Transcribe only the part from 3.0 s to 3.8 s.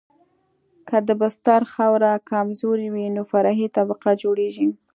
نو فرعي